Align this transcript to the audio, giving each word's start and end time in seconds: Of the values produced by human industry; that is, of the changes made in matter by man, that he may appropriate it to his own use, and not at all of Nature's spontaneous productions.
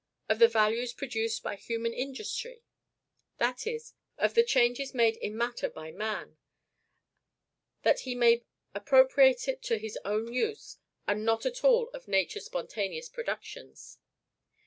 Of 0.27 0.39
the 0.39 0.47
values 0.47 0.93
produced 0.93 1.43
by 1.43 1.55
human 1.57 1.93
industry; 1.93 2.63
that 3.37 3.67
is, 3.67 3.93
of 4.17 4.33
the 4.33 4.41
changes 4.43 4.95
made 4.95 5.15
in 5.17 5.37
matter 5.37 5.69
by 5.69 5.91
man, 5.91 6.39
that 7.83 7.99
he 7.99 8.15
may 8.15 8.43
appropriate 8.73 9.47
it 9.47 9.61
to 9.61 9.77
his 9.77 9.99
own 10.03 10.33
use, 10.33 10.77
and 11.05 11.23
not 11.23 11.45
at 11.45 11.63
all 11.63 11.89
of 11.89 12.07
Nature's 12.07 12.45
spontaneous 12.45 13.09
productions. 13.09 13.99